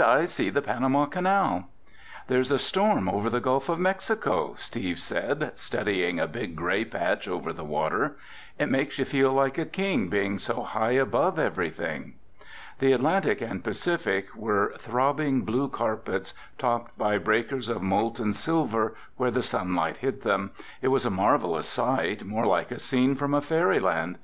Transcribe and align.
"I 0.00 0.26
see 0.26 0.48
the 0.48 0.62
Panama 0.62 1.06
Canal!" 1.06 1.70
"There's 2.28 2.52
a 2.52 2.58
storm 2.60 3.08
over 3.08 3.28
the 3.28 3.40
Gulf 3.40 3.68
of 3.68 3.80
Mexico," 3.80 4.54
Steve 4.56 5.00
said, 5.00 5.50
studying 5.56 6.20
a 6.20 6.28
big 6.28 6.54
gray 6.54 6.84
patch 6.84 7.26
over 7.26 7.52
the 7.52 7.64
water. 7.64 8.16
"It 8.60 8.70
makes 8.70 9.00
you 9.00 9.04
feel 9.04 9.32
like 9.32 9.58
a 9.58 9.66
king 9.66 10.06
being 10.06 10.38
so 10.38 10.62
high 10.62 10.92
above 10.92 11.36
everything!" 11.36 12.14
The 12.78 12.92
Atlantic 12.92 13.40
and 13.40 13.64
Pacific 13.64 14.32
were 14.36 14.72
throbbing 14.78 15.40
blue 15.40 15.66
carpets, 15.68 16.32
topped 16.58 16.96
by 16.96 17.18
breakers 17.18 17.68
of 17.68 17.82
molten 17.82 18.34
silver 18.34 18.94
where 19.16 19.32
the 19.32 19.42
sunlight 19.42 19.96
hit 19.96 20.22
them. 20.22 20.52
It 20.80 20.88
was 20.94 21.06
a 21.06 21.10
marvelous 21.10 21.66
sight, 21.66 22.24
more 22.24 22.46
like 22.46 22.70
a 22.70 22.78
scene 22.78 23.16
from 23.16 23.34
a 23.34 23.40
fairy 23.40 23.80
land. 23.80 24.18